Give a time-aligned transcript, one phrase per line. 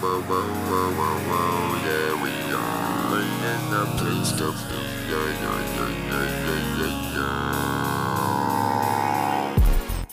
[0.00, 4.78] whoa, whoa, whoa, whoa, whoa, yeah, we are in the place to be.
[5.10, 7.48] Yeah, yeah, yeah, yeah, yeah, yeah, yeah.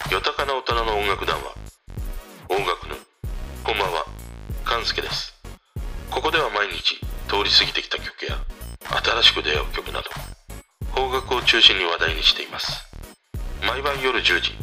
[0.10, 1.54] 豊かな大人の音楽団は
[2.50, 2.96] 音楽の
[3.64, 4.06] こんばんは
[4.64, 5.34] 勘介です
[6.10, 8.38] ここでは毎日通り過ぎてきた曲や
[9.04, 10.10] 新しく出会う曲など
[10.96, 12.84] 邦楽を中心に話題にしています
[13.68, 14.54] 毎晩夜10時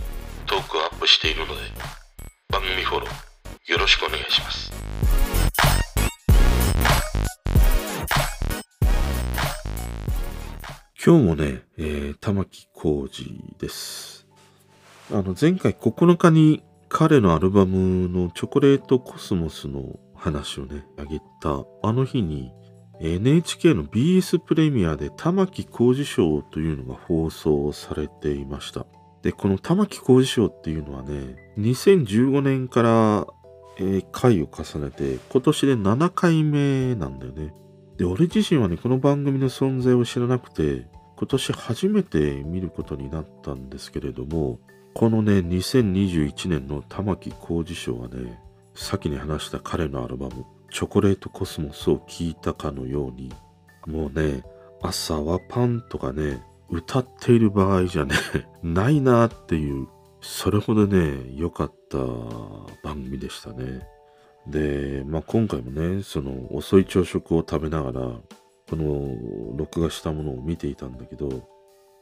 [0.46, 1.61] トークをアップしているので
[2.48, 3.32] 番組フォロー
[3.73, 4.73] よろしくお願いします
[11.04, 14.29] 今日もね、えー、玉置浩二です。
[15.11, 22.52] あの、前回9日に彼のアルバムのチョコレートコスモスの話をね、あげたあの日に
[23.00, 28.86] NHK の BS プレミアで玉置浩二賞というのが放送されていました。
[29.22, 33.27] で、この玉置浩二賞っていうのはね、2015年から、
[33.78, 37.53] えー回を重ねて今年で7回目なんだよね。
[37.97, 44.59] で、俺自身はね、この番組の存在を知らなくて、今年初めて見ることになったんですけれども、
[44.95, 48.41] このね、2021年の玉置浩二賞はね、
[48.75, 53.33] 先に話した彼のアルバム、チョコレートコスモスを聴いたかのように、
[53.87, 54.43] もうね、
[54.83, 58.15] 朝はパンとかね、歌っている場合じゃね、
[58.62, 59.87] ないなっていう、
[60.21, 61.99] それほどね、良かった
[62.83, 63.87] 番組でしたね。
[64.47, 68.01] で、まあ、今回もね、その遅い朝食を食べながら、
[68.69, 71.29] この録画したものを見ていたんだけど、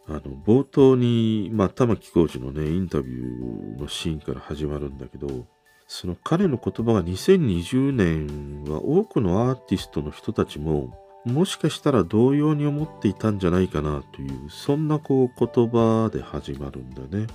[0.07, 5.47] あの、冒頭に、まあ、玉置浩二のね、インタビューのシーンから始まるんだけど、
[5.87, 17.27] その彼の言葉が2020年は多くのアーティストの人たちも、もしかしたら同様に思っていたんじゃないかなという、そんなこう言葉で始まるんだよね。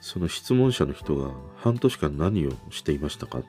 [0.00, 3.40] その質問者の人が半年間何をしていましたか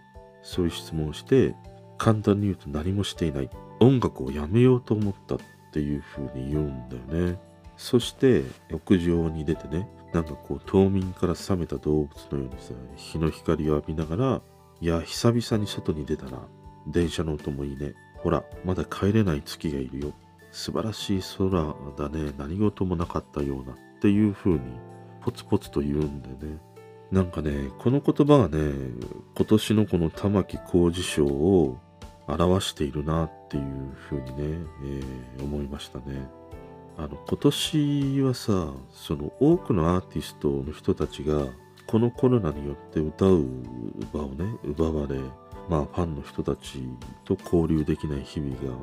[0.44, 1.56] そういう質問をして、
[1.98, 3.50] 簡単に言うと何もしていない。
[3.80, 5.38] 音楽をやめようと思ったっ
[5.72, 7.40] ていう風に言うんだよね。
[7.78, 14.42] そして、屋上に出てね、なんかこう冬眠から覚めた動物のようにさ、日の光を浴びながら、
[14.80, 16.40] いや、久々に外に出たな。
[16.88, 17.94] 電車の音もいいね。
[18.18, 20.14] ほら、まだ帰れない月がいるよ。
[20.52, 21.50] 素晴らしい空
[21.98, 22.34] だね。
[22.38, 23.74] 何事もなかったような。
[23.74, 24.60] っていう風に、
[25.22, 26.60] ポツポツと言うんだよね。
[27.14, 28.74] なんかね、この言葉がね、
[29.36, 31.78] 今年のこの玉置浩二賞を
[32.26, 33.64] 表しているなっていう
[33.94, 36.28] ふうにね、えー思いましたね。
[36.98, 41.46] あの、今年はさ、その多くのアーティストの人たちが、
[41.86, 43.46] このコロナによって歌う
[44.12, 45.20] 場をね、奪われ、
[45.70, 46.82] まあファンの人たち
[47.26, 48.76] と交流できない日々が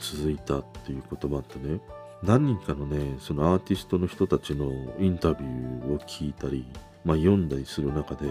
[0.00, 1.78] 続いたっていうこともあってね、
[2.24, 6.66] 何人かのね、そのアーティストの人たちのインタビューを聞いたり、
[7.06, 8.28] まあ、読んだりする中で、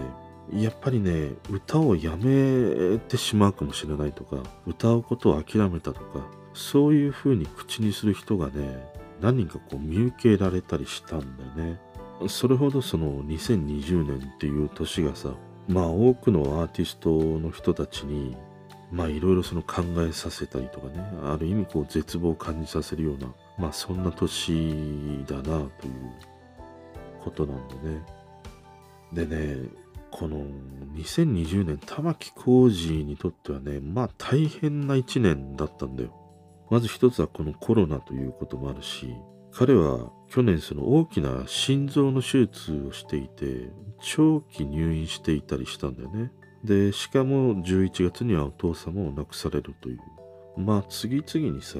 [0.52, 8.86] やっぱりね、歌をやめてしまうかもしれないとか、歌うことを諦めたとか、そういうふうに口にする人がね、
[9.22, 11.20] 何人かこう見受けられたりしたん
[11.56, 11.80] だよね。
[12.28, 15.30] それほどその2020年っていう年がさ、
[15.68, 18.36] まあ多くのアーティストの人たちに、
[18.92, 23.28] まあいろいろその考えさせたりとかね、ある意味こう絶望を感じさせるような、
[23.58, 25.68] まあそんな年だなという
[27.24, 28.15] ことなんでね。
[29.12, 29.68] でね、
[30.10, 30.46] この
[30.94, 36.14] 2020年、玉置浩二にとってはね、まあ大変な一年だったんだよ。
[36.70, 39.14] まず一つはこのコロナということもあるし、
[39.52, 46.32] 彼は去年その大きな心臓の手術をしていて、長期入院していたりしたんだよね。
[46.64, 49.98] で、しかも11月にはお父様を亡くされるという。
[50.56, 51.78] まあ次々にさ、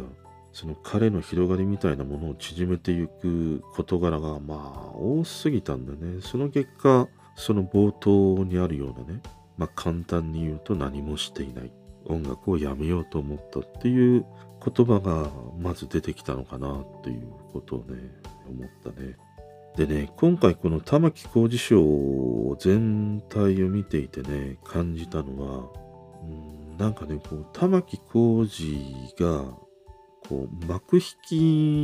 [0.57, 6.23] その彼の広がりみたいなものを縮めていく事柄がまあ多すぎたんだね。
[6.23, 9.21] その結果、その冒頭にあるようなね、
[9.59, 11.71] まあ簡単に言うと何もしていない。
[12.07, 14.25] 音楽をやめようと思ったっていう
[14.65, 17.99] 言葉がまず出てきたのかなっていうことをね、
[18.49, 19.15] 思ったね。
[19.77, 25.69] でね、今回この玉置浩二賞全体を見ていてね、感じたのは、
[26.23, 29.66] うんなんかね、こう、玉置浩二が、
[30.29, 31.37] こう、幕引き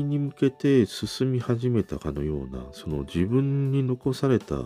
[0.05, 4.57] に向けて進み始めたかのような、その自分に残された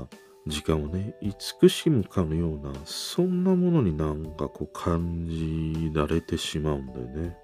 [0.47, 7.37] 時間をね、慈しむかのような、そんなものになんかこう感じられてしまうんだよね。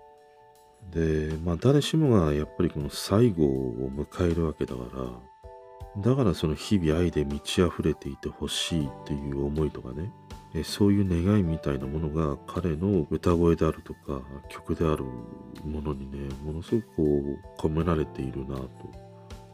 [0.91, 10.13] で、まあ誰しもがやっぱりこの最後を迎えるわけだから、だからその日々愛で満ち溢れていてほしいっていう思いとかね、
[10.65, 15.05] そういう願いみたいなものが彼の歌声であるとか曲である
[15.65, 18.69] ものにね、ものすごくこう込められているなと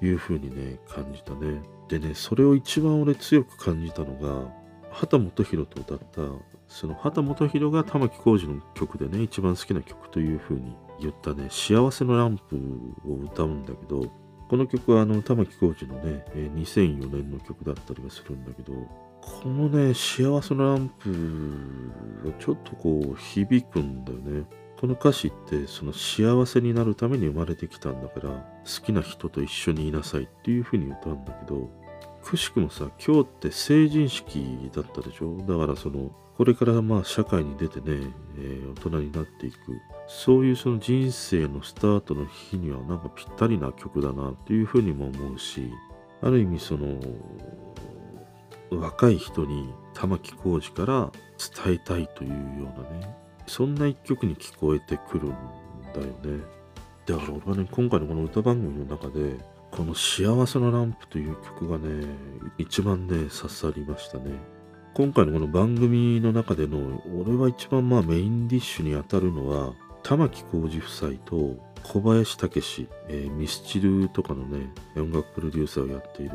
[0.03, 1.63] いうふうにね、感じたね。
[1.89, 4.51] でね、それを一番俺強く感じたのが、
[4.91, 6.23] 畑基博と歌った
[6.69, 12.57] その畑基博が玉置浩二の曲でね一番好きな曲という風に言ったね「幸せのランプ」
[13.07, 14.11] を歌うんだけど
[14.49, 18.73] この曲はあの玉置浩二のね2004年の曲だったりはするんだけど
[19.21, 21.11] このね幸せのランプ
[22.25, 24.47] がちょっとこう響くんだよね。
[24.81, 31.69] この歌詞ってその幸せになるために生まれてきたんだから好きな人と一緒にいなさいっていう風に歌うんだけど
[32.23, 35.37] くしくもさ今日って成人式だったでしょ？
[35.49, 39.57] だからそのこれからまあ社会に出てね、えー大人になっていく。
[40.07, 45.71] そういうその人生のスタートの日にはなんかぴったりな曲だなっていうふうにも思うし
[46.23, 46.99] ある意味その
[48.71, 51.11] 若い人に玉置浩二から
[51.65, 53.15] 伝えたいというようなね
[53.47, 55.31] そんな一曲に聞こえてくるん
[55.95, 56.45] だよね。
[57.07, 59.39] だから俺はね今回のこの歌番組の中で
[59.71, 62.07] この「幸せのランプ」という曲がね
[62.59, 64.33] 一番ね刺さりましたね。
[64.95, 69.73] 今回のこの番組の中での俺は一番まあメインディッシュに当たるのは
[70.09, 76.33] 玉置浩二夫妻と小林武史、えーミスチルとかのね音楽プロデューサーをやっている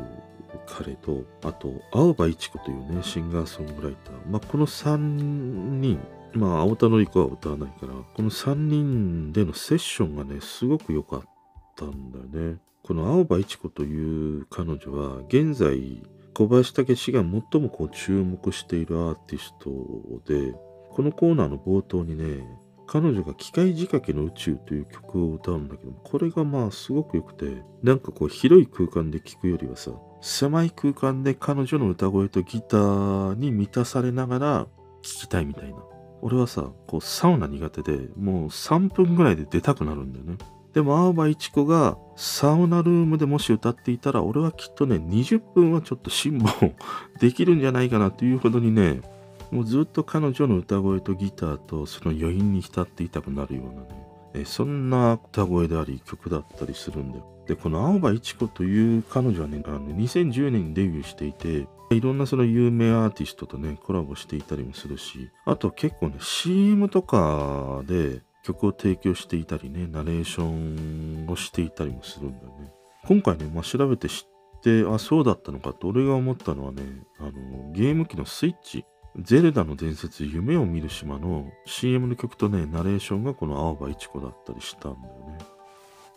[0.64, 5.98] 彼とあと青葉一子というねシンガーソングライター、まあ、この3人
[6.34, 11.22] まあ青田のり子は歌わないからこの3人でのセッションがねすごく良かっ
[11.74, 12.58] たんだよね。
[12.84, 16.02] この青葉一子という彼女は現在
[16.34, 19.70] 小林武史が最もこう注目しているアーティスト
[20.32, 20.54] で
[20.90, 22.44] このコーナーの冒頭にね
[22.86, 34.66] 彼女が機械仕掛けの宇宙という曲を歌うんだけどこれがまあすごく良くてなんかこう広い空間で聴くよりはさ狭い空間で彼女の歌声とギターに満たされながら
[35.02, 35.76] 聴きたいみたいな。
[36.24, 40.38] 俺はさこうサウナ苦手でもう3分ぐらいで出たくなるんだよね。
[40.72, 46.74] でも青葉一子がサウナルームでもし歌っていたら俺はきっとね20分はちょっと辛抱
[47.20, 49.02] できるんじゃないかなというほどにね
[49.54, 54.04] もうずっと彼女の歌声とギターとその余韻に浸っていたくなるようなね。
[54.34, 72.72] えそんな歌声であり曲だったりするんだよでこの青葉一子という彼女はねあの2010年にデビューしていていろんなその有名アーティストとねコラボしていたりもするしあと結構ね CM とかで曲を提供していたりねナレーションをしていたりもするんだよね。
[73.06, 74.26] 今回ね、まあ、調べて知
[74.58, 76.82] ってあそうだったのかと俺が思ったのはね
[77.18, 78.84] あのゲーム機のスイッチ。
[79.16, 85.38] ゼルダの伝説夢を見る島の CM の曲とねナレーションがこの青葉一子だったりしたんだよね。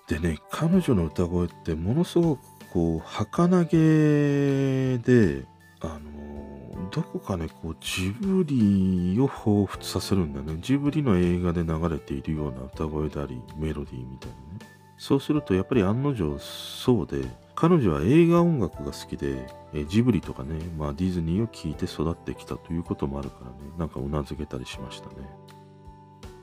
[0.08, 2.40] でね彼女の歌声ってものすごく
[2.72, 5.46] こう儚げで
[5.82, 10.58] あのどこかねこうジブリを彷彿させるんだよね。
[10.62, 14.78] ジブリの映画で流れているような歌声でありメロディーみたいなね。
[14.98, 17.24] そうするとやっぱり案の定そうで
[17.60, 25.16] 彼女は映画音楽が好きでえジブリとかね、まあ、ディズニーを聴いて育ってきたということもあるからねなんかうなずけたりしましたね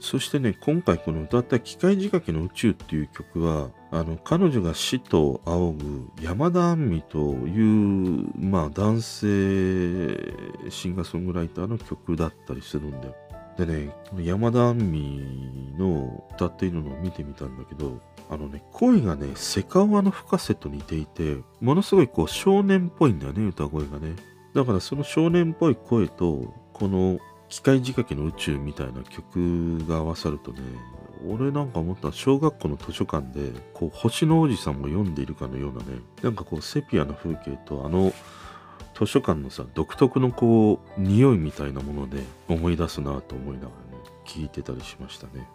[0.01, 13.15] そしてね、今回この歌った機械仕掛けの宇宙っていう曲は、あの、彼女が死と仰ぐ山田杏美という、まあ男性シンガーソングライターの曲だったりするんだよ。
[13.57, 24.17] でね、山田杏美の歌っているのを見てみたんだけど、あのね、声がね、セカオワの深瀬と似ていて、ものすごいこう少年っぽいんだよね、歌声がね。
[24.55, 27.19] だからその少年っぽい声と、この
[27.49, 30.61] 機械仕掛けの宇宙みたいな曲が合わさるとね、
[31.29, 38.13] 俺なんか思った小学校の図書館で、こう、星の王子さんも読んでいるかのようなね、なんかこう、セピアな風景と、あの、
[38.95, 45.49] 図書館のさ、独特のこう、匂いみたいなもので思い出すなと思いながらね、聞いてたりしましたね。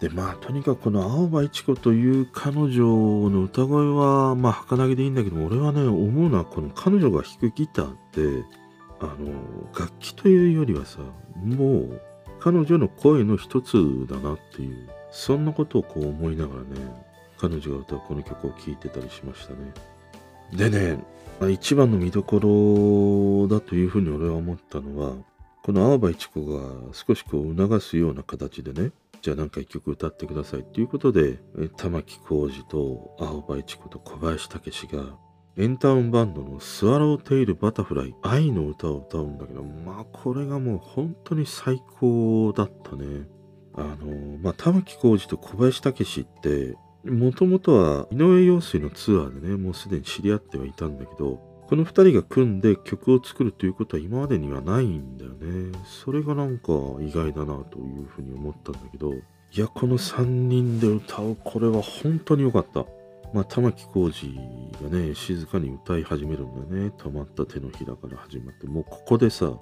[0.00, 2.80] で、まあ、とにかくこの青葉一子という彼女
[3.30, 8.44] の歌声は、まあ、儚げでいいんだけど、俺はね、思うのは、この彼女が弾くギターって、
[9.00, 9.32] あの、
[9.78, 11.00] 楽器というよりはさ、
[11.36, 12.00] もう、
[12.40, 13.76] 彼女の声の一つ
[14.08, 16.68] だなっていう、そんなことをこう思いながらね、
[17.38, 19.72] 彼女が歌うこの曲を聴いてたりしましたね。
[20.52, 20.98] でね、
[21.48, 25.14] 一番の見どころだというふうに俺は思ったのは、
[25.62, 28.92] この青葉一子が少しこう促すような形でね、
[29.22, 31.38] じゃあなんか一曲歌ってくださいっていうことで、
[31.76, 35.16] 玉置浩二と青葉一子と小林武史が、
[35.56, 43.26] エンタウンバンドのスワローテイルバタフライ愛の歌を歌うんだけど、まあこれがもう本当に最高だったね。
[43.74, 55.78] あの、まあ玉置浩二と小林武史って、もともとは井上陽水のツアーでね、もうすでに知り合ってはいたんだけど、この二人が組んで曲を作るということは今までにはないんだよね。
[55.86, 62.84] それがなんか意外だなというふうに思ったんだけど、いや、この三人で歌うこれは本当に良かった。
[63.32, 66.92] まあ、玉置浩二がね、静かに歌い始めるんだよね。
[66.98, 69.52] 止まった手のひらから始まって、もうここでさ、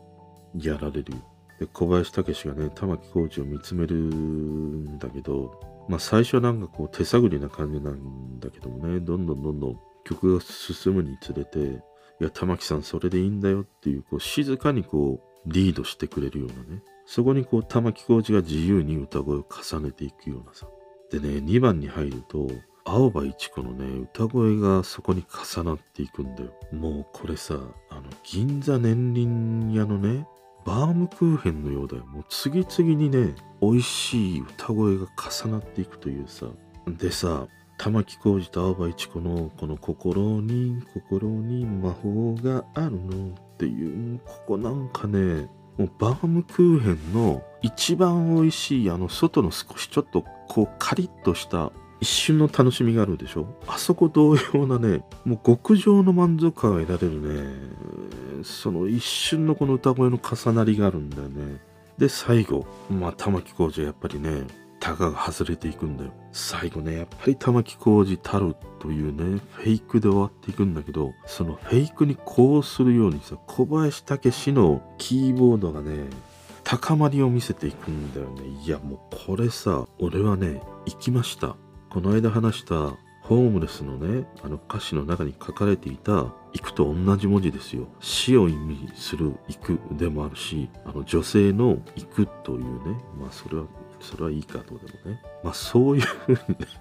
[0.57, 1.19] やられるよ。
[1.59, 20.69] で小林武がね玉置浩二を見つめるんだけどまあ最初はなんかこう手探りな感じなんだけどもねどんどんどんどん曲が進むにつれていや玉木さんそれでいいんだよっていうこう静かにこうリードしてくれるようなねそこにこう玉置浩二が自由に歌声を重ねていくようなさ。
[21.11, 22.49] でね2番に入ると
[22.85, 26.53] 青葉一子のね歌声がそこに重なっていくんだよ。
[26.71, 27.55] もうこれさ
[27.89, 30.27] あの銀座年輪屋のね
[30.69, 32.05] バームクーヘンのようだよ。
[32.05, 35.07] もう次々にね美味しい歌声が
[35.43, 36.45] 重なっていくというさ。
[36.87, 37.47] でさ
[37.79, 45.49] 玉置浩二と青葉一子のこの心に心に魔法があるのっていうここなんかね
[45.79, 53.47] もうバームクーヘンの一番美味しいあの外の少しちょっとこうカリッとした一瞬の楽しみがあるでしょ。
[53.67, 58.28] あそこ同様なねもう極上の満足感が得られるね。
[58.45, 61.61] その一瞬のこの歌声の重なりがあるんだよね。
[61.99, 64.45] で最後まあ玉置浩二はやっぱりね
[64.81, 66.13] タガが外れていくんだよ。
[66.33, 76.07] 最後ねやっぱり玉置浩二たるというねフェイクで終わっていくんだけどそのフェイクにこうするようにさ小林武史のキーボードがね
[76.63, 78.43] 高まりを見せていくんだよね。
[78.65, 81.57] いやもうこれさ俺はね行きました。
[81.91, 87.89] この間話したホームレスのねあの歌詞の中に書かれていた「行く」と同じ文字ですよ。
[88.01, 92.69] 死を意味する「行く」でもあるしあの女性の「行く」というね。
[93.19, 93.65] まあそれは
[94.01, 95.23] それはいいかどうでもね。
[95.43, 96.39] まあそういうふうに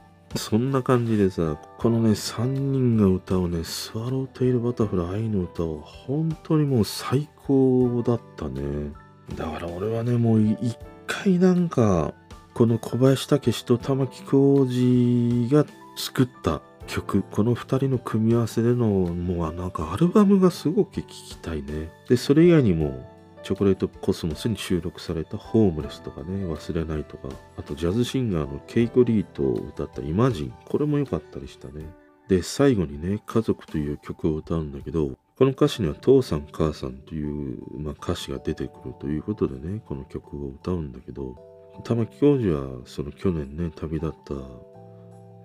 [0.35, 8.91] そんな感じでさこのね3人が歌うね「スワローテイルバタフライ愛の歌」は本当にもう最高だったね。
[9.35, 12.13] だから俺はねもう一回なんか
[12.53, 21.89] この小林武史と玉置浩二が作った曲この2人の組み合わせでのもうなんかアルバムがすごく聴きたいね。
[22.09, 23.07] でそれ以外にも
[23.43, 31.85] チョコレートコスモスに収録されたホームレスとかね忘れないとかあとジャズシンガーのケイコ・リートを歌ったイマジンこれも良かったりしたね。
[32.27, 41.35] で最後にね家族という曲を歌うんだけどこの歌詞には父さん母さんという、まあ、歌詞が出てくるということでねこの曲を歌うんだけど
[41.83, 44.33] 玉置教授はその去年ね旅立った、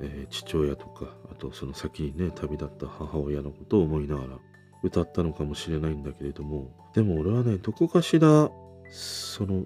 [0.03, 4.29] えー父親とかあとその先にね旅立った母親のことを思いながら
[4.83, 8.51] 歌ったのかもしれないんだけれどもでも俺はねどこかしら
[8.91, 9.65] その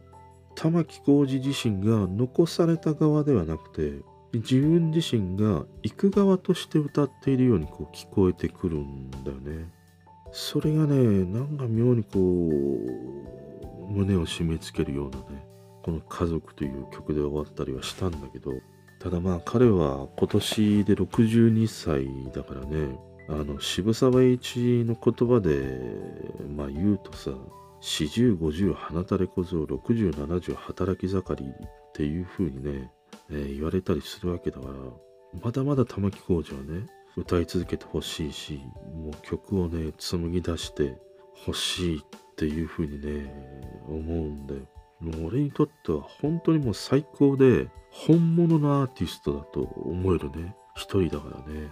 [0.54, 4.00] 玉置浩二自身が残された側ではなくて
[4.32, 9.70] 自分自身が行く側として歌っているようにこう聞こえてくるんだよね。
[10.32, 15.46] それがねなんか妙にこう胸を締め付けるようなね
[15.82, 18.50] この「家族」という曲で終わったりはしたんだけど
[19.06, 22.98] ただまあ彼は今年で62歳だからね。
[23.28, 25.78] あの渋沢栄一の言葉で
[26.56, 27.30] まあ言うとさ
[27.82, 32.90] 40、50花垂れ小僧60、70働き盛りっていう風にね、
[33.30, 34.74] えー言われたりするわけだから
[35.40, 36.86] まだまだ玉置浩二はね
[37.16, 38.60] 歌い続けてほしいし
[38.92, 40.98] もう曲をね紡ぎ出して
[41.44, 42.02] ほしいっ
[42.34, 43.32] ていう風にね
[43.86, 44.60] 思うんだよ。
[45.00, 50.54] もう俺にとっては本当にもう最高で本物のアーティストだと思えるね。
[50.74, 51.68] 一人だからね。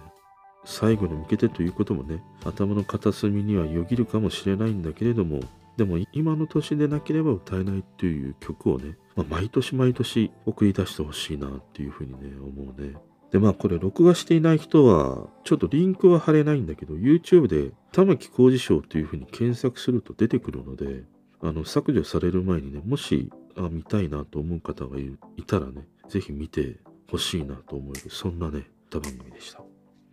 [0.65, 5.39] 最後に向けてということもね頭の片隅にはよぎるかもしれないんだけれども
[5.77, 12.95] でも今の年でなければ歌えないっていう曲をね、まあ毎年毎年送り出してほしいなっていうふうにね思うね。
[13.31, 21.03] でまあこれ録画していない人はちょっとリンクは貼れないんだけど YouTube で玉置浩二賞というふうに検索すると出てくるので
[21.41, 26.77] あの削除される前にねもしあ見たいなと思う方がいたらねぜひ見て
[27.09, 29.59] ほしいなと思えるそんなね歌番組でした。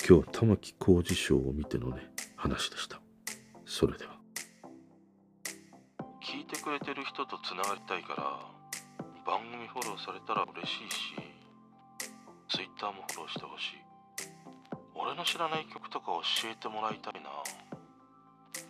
[0.06, 3.00] 今日は玉置浩二賞を見てのね話でした。
[3.64, 4.12] それでは。
[6.20, 8.40] 聞いてくれてる人とつながりたいから
[9.24, 11.14] 番組フォローされたら嬉しいし
[12.48, 13.82] Twitter もフォローしてほしい。
[14.94, 16.06] 俺の知らない曲とか
[16.42, 17.30] 教えてもらいたいな。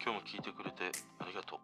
[0.05, 1.59] 今日も聞いてくれてありがとう。